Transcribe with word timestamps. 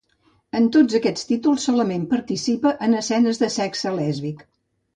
En 0.59 0.69
tots 0.75 0.95
aquests 0.99 1.27
títols 1.31 1.67
solament 1.69 2.09
participa 2.15 2.73
en 2.89 2.99
escenes 3.03 3.45
de 3.45 3.53
sexe 3.61 3.95
lèsbic. 4.01 4.47